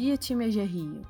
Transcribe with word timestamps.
dia, 0.00 0.16
time 0.16 0.46
AG 0.46 0.62
Rio! 0.64 1.02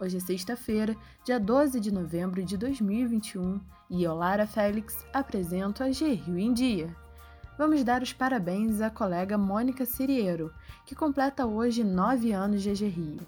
Hoje 0.00 0.16
é 0.16 0.20
sexta-feira, 0.20 0.96
dia 1.26 1.38
12 1.38 1.78
de 1.78 1.92
novembro 1.92 2.42
de 2.42 2.56
2021 2.56 3.60
e 3.90 4.02
eu, 4.02 4.14
Lara 4.14 4.46
Félix, 4.46 5.04
apresento 5.12 5.82
a 5.82 5.86
AG 5.88 6.14
Rio 6.14 6.38
em 6.38 6.54
Dia. 6.54 6.88
Vamos 7.58 7.84
dar 7.84 8.02
os 8.02 8.14
parabéns 8.14 8.80
à 8.80 8.88
colega 8.88 9.36
Mônica 9.36 9.84
Siriero, 9.84 10.54
que 10.86 10.94
completa 10.94 11.44
hoje 11.44 11.84
nove 11.84 12.32
anos 12.32 12.62
de 12.62 12.70
AG 12.70 12.88
Rio. 12.88 13.20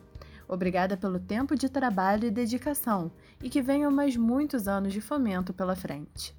Obrigada 0.49 0.97
pelo 0.97 1.21
tempo 1.21 1.55
de 1.55 1.69
trabalho 1.69 2.27
e 2.27 2.31
dedicação 2.31 3.13
e 3.43 3.51
que 3.51 3.61
venham 3.61 3.91
mais 3.91 4.17
muitos 4.17 4.67
anos 4.67 4.95
de 4.95 5.03
fomento 5.03 5.53
pela 5.53 5.77
frente. 5.77 6.35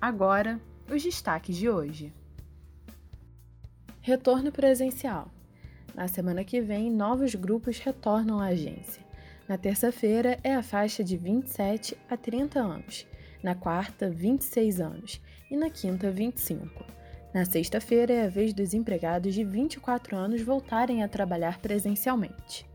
Agora, 0.00 0.60
os 0.92 1.00
destaques 1.00 1.56
de 1.56 1.70
hoje. 1.70 2.12
Retorno 4.00 4.50
presencial. 4.50 5.30
Na 5.94 6.08
semana 6.08 6.44
que 6.44 6.60
vem, 6.60 6.90
novos 6.90 7.34
grupos 7.34 7.78
retornam 7.78 8.40
à 8.40 8.46
agência. 8.46 9.02
Na 9.48 9.58
terça-feira 9.58 10.38
é 10.44 10.54
a 10.54 10.62
faixa 10.62 11.02
de 11.02 11.16
27 11.16 11.96
a 12.08 12.16
30 12.16 12.60
anos, 12.60 13.06
na 13.42 13.54
quarta, 13.54 14.08
26 14.08 14.80
anos 14.80 15.20
e 15.50 15.56
na 15.56 15.68
quinta, 15.68 16.10
25. 16.10 16.84
Na 17.34 17.44
sexta-feira 17.44 18.12
é 18.12 18.24
a 18.26 18.28
vez 18.28 18.52
dos 18.52 18.74
empregados 18.74 19.34
de 19.34 19.44
24 19.44 20.16
anos 20.16 20.40
voltarem 20.42 21.02
a 21.02 21.08
trabalhar 21.08 21.58
presencialmente. 21.58 22.68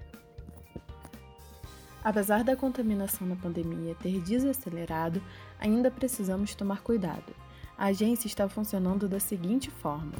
Apesar 2.04 2.44
da 2.44 2.56
contaminação 2.56 3.26
na 3.28 3.36
pandemia 3.36 3.96
ter 3.96 4.22
desacelerado, 4.22 5.24
ainda 5.60 5.90
precisamos 5.90 6.54
tomar 6.54 6.82
cuidado. 6.82 7.34
A 7.78 7.86
agência 7.86 8.28
está 8.28 8.48
funcionando 8.48 9.10
da 9.10 9.20
seguinte 9.20 9.72
forma: 9.72 10.14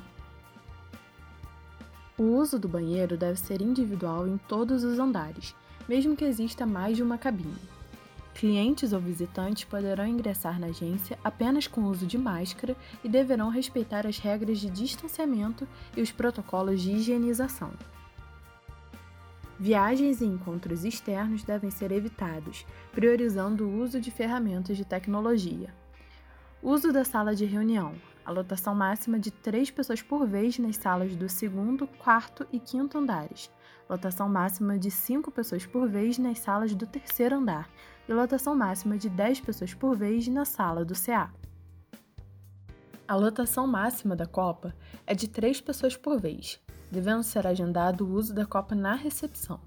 o 2.18 2.24
uso 2.24 2.58
do 2.58 2.68
banheiro 2.68 3.18
deve 3.18 3.40
ser 3.40 3.62
individual 3.62 4.28
em 4.28 4.38
todos 4.38 4.84
os 4.84 5.00
andares, 5.00 5.54
mesmo 5.88 6.16
que 6.16 6.24
exista 6.24 6.66
mais 6.66 6.96
de 6.96 7.04
uma 7.04 7.18
cabine. 7.18 7.58
Clientes 8.34 8.94
ou 8.94 9.00
visitantes 9.00 9.64
poderão 9.64 10.06
ingressar 10.06 10.60
na 10.60 10.68
agência 10.68 11.18
apenas 11.24 11.68
com 11.68 11.84
uso 11.84 12.06
de 12.06 12.18
máscara 12.18 12.76
e 13.04 13.10
deverão 13.10 13.50
respeitar 13.50 14.06
as 14.06 14.18
regras 14.18 14.60
de 14.60 14.70
distanciamento 14.70 15.68
e 15.96 16.02
os 16.02 16.12
protocolos 16.12 16.82
de 16.82 16.92
higienização. 16.92 17.72
Viagens 19.58 20.20
e 20.20 20.26
encontros 20.26 20.84
externos 20.84 21.44
devem 21.44 21.72
ser 21.72 21.92
evitados, 21.94 22.66
priorizando 22.92 23.66
o 23.66 23.82
uso 23.82 24.02
de 24.02 24.12
ferramentas 24.12 24.76
de 24.76 24.84
tecnologia. 24.84 25.74
Uso 26.62 26.92
da 26.92 27.06
sala 27.06 27.34
de 27.34 27.46
reunião, 27.46 27.94
a 28.26 28.32
lotação 28.32 28.74
máxima 28.74 29.20
de 29.20 29.30
três 29.30 29.70
pessoas 29.70 30.02
por 30.02 30.26
vez 30.28 30.58
nas 30.58 30.78
salas 30.78 31.16
do 31.16 31.30
segundo, 31.30 31.86
quarto 31.86 32.48
e 32.52 32.60
quinto 32.60 32.98
andares, 32.98 33.52
lotação 33.90 34.28
máxima 34.28 34.80
de 34.80 34.90
cinco 34.90 35.32
pessoas 35.32 35.66
por 35.66 35.88
vez 35.88 36.18
nas 36.18 36.40
salas 36.40 36.74
do 36.74 36.88
terceiro 36.88 37.36
andar 37.36 37.70
e 38.08 38.14
lotação 38.14 38.56
máxima 38.56 38.98
de 38.98 39.10
10 39.10 39.42
pessoas 39.42 39.74
por 39.74 39.96
vez 39.96 40.28
na 40.28 40.46
sala 40.46 40.86
do 40.86 40.94
CA. 40.94 41.32
A 43.08 43.16
lotação 43.16 43.68
máxima 43.68 44.16
da 44.16 44.26
Copa 44.26 44.76
é 45.06 45.14
de 45.14 45.28
três 45.28 45.62
pessoas 45.62 45.96
por 45.96 46.20
vez, 46.20 46.60
devendo 46.92 47.24
ser 47.24 47.46
agendado 47.46 48.06
o 48.06 48.12
uso 48.12 48.34
da 48.34 48.46
Copa 48.46 48.74
na 48.74 48.96
recepção. 48.96 49.60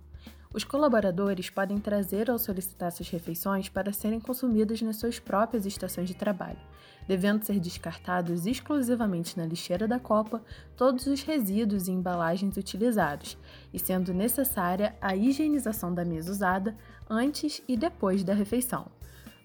Os 0.52 0.64
colaboradores 0.64 1.50
podem 1.50 1.78
trazer 1.78 2.30
ou 2.30 2.38
solicitar 2.38 2.90
suas 2.90 3.10
refeições 3.10 3.68
para 3.68 3.92
serem 3.92 4.18
consumidas 4.18 4.80
nas 4.80 4.96
suas 4.96 5.18
próprias 5.18 5.66
estações 5.66 6.08
de 6.08 6.14
trabalho, 6.14 6.58
devendo 7.06 7.44
ser 7.44 7.60
descartados 7.60 8.46
exclusivamente 8.46 9.36
na 9.36 9.44
lixeira 9.44 9.86
da 9.86 9.98
copa 9.98 10.42
todos 10.74 11.06
os 11.06 11.22
resíduos 11.22 11.86
e 11.86 11.92
embalagens 11.92 12.56
utilizados, 12.56 13.36
e 13.74 13.78
sendo 13.78 14.14
necessária 14.14 14.96
a 15.02 15.14
higienização 15.14 15.92
da 15.92 16.04
mesa 16.04 16.32
usada 16.32 16.74
antes 17.08 17.62
e 17.68 17.76
depois 17.76 18.24
da 18.24 18.32
refeição. 18.32 18.90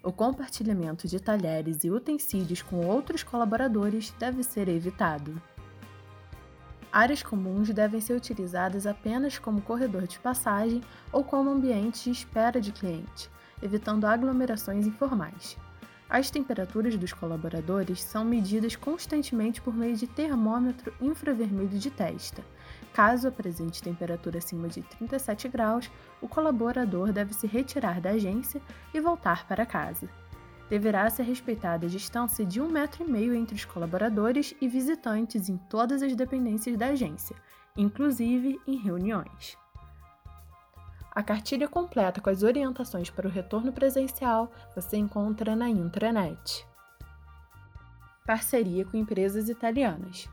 O 0.02 0.12
compartilhamento 0.12 1.06
de 1.06 1.20
talheres 1.20 1.84
e 1.84 1.90
utensílios 1.90 2.62
com 2.62 2.86
outros 2.86 3.22
colaboradores 3.22 4.10
deve 4.18 4.42
ser 4.42 4.68
evitado. 4.68 5.40
Áreas 6.94 7.24
comuns 7.24 7.68
devem 7.70 8.00
ser 8.00 8.14
utilizadas 8.14 8.86
apenas 8.86 9.36
como 9.36 9.60
corredor 9.60 10.06
de 10.06 10.16
passagem 10.20 10.80
ou 11.10 11.24
como 11.24 11.50
ambiente 11.50 12.04
de 12.04 12.12
espera 12.12 12.60
de 12.60 12.70
cliente, 12.70 13.28
evitando 13.60 14.04
aglomerações 14.04 14.86
informais. 14.86 15.58
As 16.08 16.30
temperaturas 16.30 16.96
dos 16.96 17.12
colaboradores 17.12 18.00
são 18.00 18.24
medidas 18.24 18.76
constantemente 18.76 19.60
por 19.60 19.74
meio 19.74 19.96
de 19.96 20.06
termômetro 20.06 20.94
infravermelho 21.00 21.80
de 21.80 21.90
testa. 21.90 22.44
Caso 22.92 23.26
apresente 23.26 23.82
temperatura 23.82 24.38
acima 24.38 24.68
de 24.68 24.80
37 24.82 25.48
graus, 25.48 25.90
o 26.20 26.28
colaborador 26.28 27.12
deve 27.12 27.34
se 27.34 27.48
retirar 27.48 28.00
da 28.00 28.10
agência 28.10 28.62
e 28.94 29.00
voltar 29.00 29.48
para 29.48 29.66
casa 29.66 30.08
deverá 30.68 31.08
ser 31.10 31.24
respeitada 31.24 31.86
a 31.86 31.88
distância 31.88 32.44
de 32.44 32.60
um 32.60 32.68
metro 32.68 33.04
e 33.04 33.10
meio 33.10 33.34
entre 33.34 33.54
os 33.54 33.64
colaboradores 33.64 34.54
e 34.60 34.68
visitantes 34.68 35.48
em 35.48 35.56
todas 35.56 36.02
as 36.02 36.14
dependências 36.16 36.76
da 36.76 36.86
agência, 36.86 37.36
inclusive 37.76 38.60
em 38.66 38.76
reuniões. 38.76 39.56
A 41.14 41.22
cartilha 41.22 41.68
completa 41.68 42.20
com 42.20 42.28
as 42.28 42.42
orientações 42.42 43.08
para 43.08 43.28
o 43.28 43.30
retorno 43.30 43.72
presencial 43.72 44.50
você 44.74 44.96
encontra 44.96 45.54
na 45.54 45.68
intranet. 45.68 46.66
Parceria 48.26 48.84
com 48.84 48.96
empresas 48.96 49.48
italianas. 49.48 50.28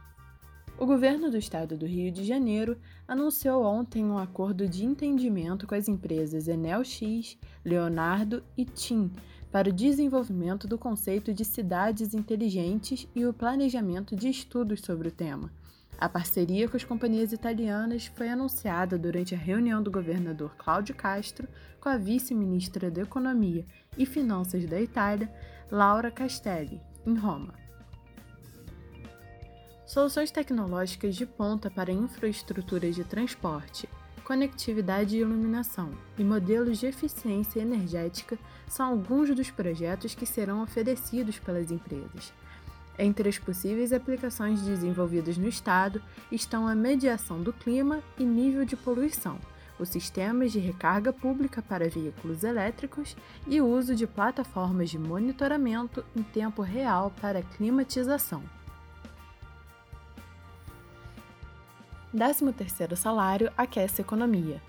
O 0.79 0.85
governo 0.87 1.29
do 1.29 1.37
estado 1.37 1.77
do 1.77 1.85
Rio 1.85 2.11
de 2.11 2.23
Janeiro 2.23 2.79
anunciou 3.07 3.63
ontem 3.63 4.03
um 4.03 4.17
acordo 4.17 4.67
de 4.67 4.83
entendimento 4.83 5.67
com 5.67 5.75
as 5.75 5.87
empresas 5.87 6.47
Enel 6.47 6.83
X, 6.83 7.37
Leonardo 7.63 8.43
e 8.57 8.65
TIM 8.65 9.11
para 9.51 9.69
o 9.69 9.73
desenvolvimento 9.73 10.67
do 10.67 10.77
conceito 10.77 11.33
de 11.33 11.43
cidades 11.43 12.13
inteligentes 12.13 13.07
e 13.13 13.25
o 13.25 13.33
planejamento 13.33 14.15
de 14.15 14.29
estudos 14.29 14.81
sobre 14.81 15.09
o 15.09 15.11
tema. 15.11 15.51
A 15.99 16.09
parceria 16.09 16.67
com 16.67 16.77
as 16.77 16.83
companhias 16.83 17.31
italianas 17.31 18.07
foi 18.07 18.29
anunciada 18.29 18.97
durante 18.97 19.35
a 19.35 19.37
reunião 19.37 19.83
do 19.83 19.91
governador 19.91 20.55
Cláudio 20.57 20.95
Castro 20.95 21.47
com 21.79 21.89
a 21.89 21.97
vice-ministra 21.97 22.89
da 22.89 23.01
Economia 23.01 23.65
e 23.97 24.05
Finanças 24.05 24.65
da 24.65 24.81
Itália, 24.81 25.31
Laura 25.69 26.09
Castelli, 26.09 26.81
em 27.05 27.13
Roma. 27.13 27.53
Soluções 29.85 30.31
tecnológicas 30.31 31.15
de 31.15 31.25
ponta 31.25 31.69
para 31.69 31.91
infraestruturas 31.91 32.95
de 32.95 33.03
transporte, 33.03 33.87
conectividade 34.31 35.17
e 35.17 35.19
iluminação 35.19 35.91
e 36.17 36.23
modelos 36.23 36.77
de 36.77 36.85
eficiência 36.85 37.59
energética 37.59 38.39
são 38.65 38.85
alguns 38.85 39.29
dos 39.35 39.51
projetos 39.51 40.15
que 40.15 40.25
serão 40.25 40.63
oferecidos 40.63 41.37
pelas 41.37 41.69
empresas. 41.69 42.31
Entre 42.97 43.27
as 43.27 43.37
possíveis 43.37 43.91
aplicações 43.91 44.61
desenvolvidas 44.61 45.37
no 45.37 45.49
Estado 45.49 46.01
estão 46.31 46.65
a 46.65 46.73
mediação 46.73 47.41
do 47.41 47.51
clima 47.51 48.01
e 48.17 48.23
nível 48.23 48.63
de 48.63 48.77
poluição, 48.77 49.37
os 49.77 49.89
sistemas 49.89 50.53
de 50.53 50.59
recarga 50.59 51.11
pública 51.11 51.61
para 51.61 51.89
veículos 51.89 52.45
elétricos 52.45 53.17
e 53.45 53.59
o 53.59 53.67
uso 53.67 53.93
de 53.93 54.07
plataformas 54.07 54.89
de 54.89 54.97
monitoramento 54.97 56.05
em 56.15 56.23
tempo 56.23 56.61
real 56.61 57.11
para 57.19 57.43
climatização. 57.43 58.41
13º 62.13 62.95
salário 62.95 63.51
aquece 63.55 64.01
economia. 64.01 64.61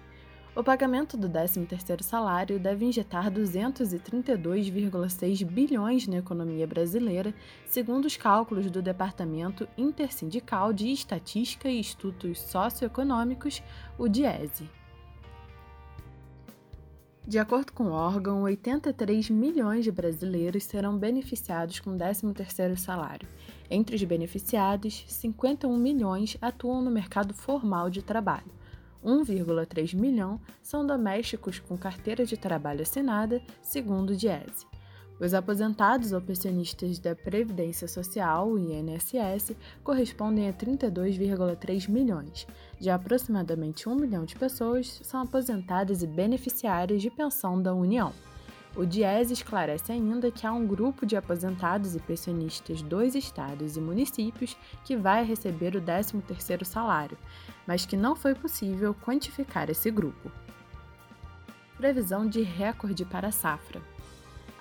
O 0.55 0.63
pagamento 0.63 1.17
do 1.17 1.29
13º 1.29 2.03
salário 2.03 2.61
deve 2.61 2.85
injetar 2.85 3.33
232,6 3.33 5.45
bilhões 5.45 6.07
na 6.07 6.19
economia 6.19 6.67
brasileira, 6.67 7.35
segundo 7.67 8.05
os 8.05 8.17
cálculos 8.17 8.71
do 8.71 8.83
Departamento 8.83 9.67
Intersindical 9.77 10.73
de 10.73 10.93
Estatística 10.93 11.69
e 11.69 11.81
Estudos 11.81 12.39
Socioeconômicos, 12.39 13.61
o 13.99 14.09
DIESE. 14.09 14.71
De 17.27 17.39
acordo 17.39 17.73
com 17.73 17.85
o 17.85 17.93
órgão, 17.93 18.43
83 18.43 19.31
milhões 19.31 19.85
de 19.85 19.93
brasileiros 19.93 20.65
serão 20.65 20.99
beneficiados 20.99 21.79
com 21.79 21.91
o 21.91 21.97
13º 21.97 22.77
salário. 22.77 23.29
Entre 23.71 23.95
os 23.95 24.03
beneficiados, 24.03 25.05
51 25.07 25.77
milhões 25.77 26.37
atuam 26.43 26.83
no 26.83 26.91
mercado 26.91 27.33
formal 27.33 27.89
de 27.89 28.03
trabalho. 28.03 28.51
1,3 29.05 29.95
milhão 29.95 30.41
são 30.61 30.85
domésticos 30.85 31.61
com 31.61 31.77
carteira 31.79 32.27
de 32.27 32.37
trabalho 32.37 32.83
assinada, 32.83 33.41
segundo 33.63 34.11
o 34.11 34.17
Diese. 34.17 34.72
Os 35.23 35.35
aposentados 35.35 36.11
ou 36.11 36.21
pensionistas 36.21 36.99
da 36.99 37.15
Previdência 37.15 37.87
Social, 37.87 38.59
INSS, 38.59 39.55
correspondem 39.85 40.49
a 40.49 40.53
32,3 40.53 41.89
milhões. 41.89 42.45
De 42.81 42.91
aproximadamente 42.91 43.89
1 43.89 43.95
milhão 43.95 44.25
de 44.25 44.35
pessoas 44.35 45.01
são 45.05 45.23
aposentadas 45.23 46.03
e 46.03 46.09
beneficiárias 46.09 47.01
de 47.01 47.09
pensão 47.09 47.63
da 47.63 47.73
União. 47.73 48.13
O 48.75 48.85
Diese 48.85 49.33
esclarece 49.33 49.93
ainda 49.93 50.29
que 50.33 50.45
há 50.45 50.53
um 50.53 50.67
grupo 50.67 51.07
de 51.07 51.15
aposentados 51.15 51.95
e 51.95 52.01
pensionistas 52.01 52.83
dos 52.83 53.15
estados 53.15 53.77
e 53.77 53.81
municípios 53.81 54.57
que 54.85 54.97
vai 54.97 55.25
receber 55.25 55.77
o 55.77 55.81
13º 55.81 56.65
salário, 56.65 57.17
mas 57.65 57.87
que 57.87 57.97
não 57.97 58.17
foi 58.17 58.35
possível 58.35 58.93
quantificar 58.93 59.71
esse 59.71 59.89
grupo. 59.89 60.33
previsão 61.79 62.29
de 62.29 62.43
recorde 62.43 63.05
para 63.05 63.29
a 63.29 63.33
safra. 63.33 63.92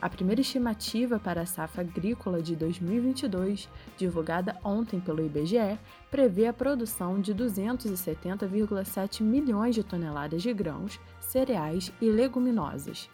A 0.02 0.10
primeira 0.10 0.42
estimativa 0.42 1.20
para 1.20 1.42
a 1.42 1.46
safra 1.46 1.84
agrícola 1.84 2.42
de 2.42 2.56
2022, 2.56 3.70
divulgada 3.96 4.58
ontem 4.64 5.00
pelo 5.00 5.24
IBGE, 5.24 5.78
prevê 6.10 6.48
a 6.48 6.54
produção 6.54 7.22
de 7.22 7.36
270,7 7.36 9.22
milhões 9.22 9.76
de 9.76 9.84
toneladas 9.84 10.42
de 10.42 10.52
grãos, 10.52 11.00
cereais 11.20 11.94
e 12.02 12.10
leguminosas. 12.10 13.12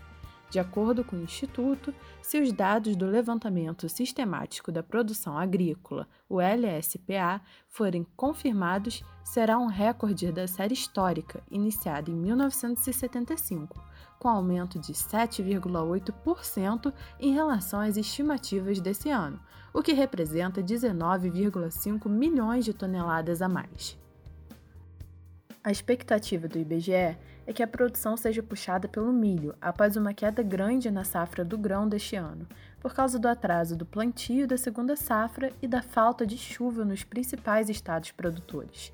De 0.50 0.60
acordo 0.60 1.04
com 1.04 1.18
o 1.18 1.22
Instituto, 1.22 1.94
se 2.22 2.40
os 2.42 2.54
dados 2.54 2.96
do 2.96 3.06
Levantamento 3.06 3.90
Sistemático 3.90 4.72
da 4.72 4.82
Produção 4.82 5.38
Agrícola, 5.38 6.08
o 6.30 6.40
LSPA, 6.40 7.42
forem 7.68 8.08
confirmados, 8.16 9.04
será 9.26 9.58
um 9.58 9.68
recorde 9.68 10.32
da 10.32 10.48
série 10.48 10.74
histórica, 10.74 11.44
iniciada 11.52 12.10
em 12.10 12.16
1975, 12.16 13.87
com 14.20 14.28
aumento 14.28 14.80
de 14.80 14.94
7,8% 14.94 16.94
em 17.20 17.34
relação 17.34 17.80
às 17.80 17.98
estimativas 17.98 18.80
desse 18.80 19.10
ano, 19.10 19.40
o 19.74 19.82
que 19.82 19.94
representa 19.94 20.62
19,5 20.62 22.10
milhões 22.10 22.66
de 22.66 22.74
toneladas 22.74 23.42
a 23.42 23.48
mais. 23.48 23.98
A 25.64 25.72
expectativa 25.72 26.48
do 26.48 26.58
IBGE 26.58 27.18
é 27.48 27.54
que 27.54 27.64
a 27.64 27.68
produção 27.68 28.18
seja 28.18 28.44
puxada 28.44 28.88
pelo 28.88 29.12
milho 29.12 29.56
após 29.62 29.96
uma 29.96 30.14
queda 30.14 30.44
grande 30.44 30.92
na 30.92 31.04
safra 31.04 31.46
do 31.46 31.58
grão 31.58 31.88
deste 31.88 32.16
ano, 32.16 32.48
por 32.80 32.94
causa 32.94 33.18
do 33.18 33.28
atraso 33.28 33.76
do 33.76 33.86
plantio 33.86 34.48
da 34.48 34.58
segunda 34.58 34.96
safra 34.96 35.52
e 35.62 35.68
da 35.68 35.82
falta 35.82 36.26
de 36.26 36.38
chuva 36.38 36.84
nos 36.84 37.04
principais 37.04 37.70
estados 37.70 38.12
produtores. 38.12 38.92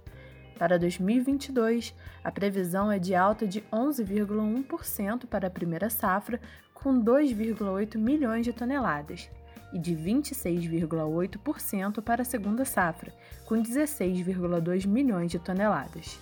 Para 0.57 0.77
2022, 0.77 1.93
a 2.23 2.31
previsão 2.31 2.91
é 2.91 2.99
de 2.99 3.15
alta 3.15 3.47
de 3.47 3.61
11,1% 3.71 5.25
para 5.25 5.47
a 5.47 5.51
primeira 5.51 5.89
safra, 5.89 6.39
com 6.73 7.03
2,8 7.03 7.97
milhões 7.97 8.45
de 8.45 8.53
toneladas, 8.53 9.29
e 9.73 9.79
de 9.79 9.95
26,8% 9.95 12.01
para 12.01 12.21
a 12.21 12.25
segunda 12.25 12.65
safra, 12.65 13.11
com 13.45 13.55
16,2 13.55 14.85
milhões 14.85 15.31
de 15.31 15.39
toneladas. 15.39 16.19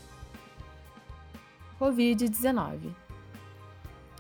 Covid-19. 1.80 2.94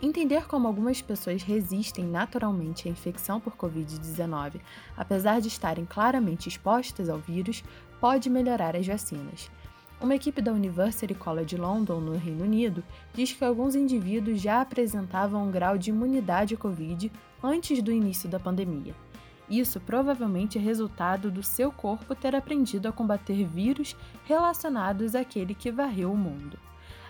Entender 0.02 0.48
como 0.48 0.68
algumas 0.68 1.00
pessoas 1.00 1.44
resistem 1.44 2.06
naturalmente 2.06 2.88
à 2.88 2.92
infecção 2.92 3.40
por 3.40 3.56
Covid-19, 3.56 4.60
apesar 4.98 5.40
de 5.40 5.48
estarem 5.48 5.86
claramente 5.86 6.50
expostas 6.50 7.08
ao 7.08 7.20
vírus, 7.20 7.64
pode 8.00 8.28
melhorar 8.28 8.76
as 8.76 8.88
vacinas. 8.88 9.52
Uma 10.02 10.16
equipe 10.16 10.42
da 10.42 10.52
University 10.52 11.14
College 11.14 11.56
London, 11.56 12.00
no 12.00 12.18
Reino 12.18 12.44
Unido, 12.44 12.84
diz 13.14 13.34
que 13.34 13.46
alguns 13.46 13.76
indivíduos 13.76 14.42
já 14.42 14.60
apresentavam 14.60 15.44
um 15.44 15.52
grau 15.52 15.78
de 15.78 15.92
imunidade 15.92 16.56
à 16.56 16.58
Covid 16.58 17.12
antes 17.44 17.84
do 17.84 17.92
início 17.92 18.28
da 18.28 18.40
pandemia. 18.40 18.96
Isso 19.48 19.80
provavelmente 19.80 20.58
é 20.58 20.62
resultado 20.62 21.30
do 21.30 21.44
seu 21.44 21.72
corpo 21.72 22.16
ter 22.16 22.36
aprendido 22.36 22.88
a 22.88 22.92
combater 22.92 23.46
vírus 23.46 23.96
relacionados 24.26 25.14
àquele 25.14 25.54
que 25.54 25.72
varreu 25.72 26.12
o 26.12 26.18
mundo. 26.18 26.58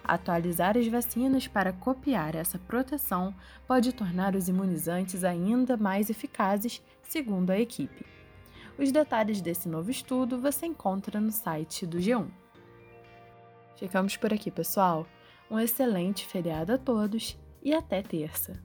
Atualizar 0.03 0.77
as 0.77 0.87
vacinas 0.87 1.47
para 1.47 1.71
copiar 1.71 2.35
essa 2.35 2.59
proteção 2.59 3.33
pode 3.65 3.93
tornar 3.93 4.35
os 4.35 4.49
imunizantes 4.49 5.23
ainda 5.23 5.77
mais 5.77 6.09
eficazes, 6.09 6.81
segundo 7.03 7.51
a 7.51 7.59
equipe. 7.59 8.05
Os 8.77 8.91
detalhes 8.91 9.39
desse 9.39 9.69
novo 9.69 9.89
estudo 9.89 10.41
você 10.41 10.65
encontra 10.65 11.21
no 11.21 11.31
site 11.31 11.85
do 11.85 11.97
G1. 11.97 12.40
Ficamos 13.81 14.15
por 14.15 14.31
aqui, 14.31 14.51
pessoal. 14.51 15.07
Um 15.49 15.59
excelente 15.59 16.23
feriado 16.27 16.71
a 16.71 16.77
todos 16.77 17.35
e 17.63 17.73
até 17.73 18.03
terça! 18.03 18.61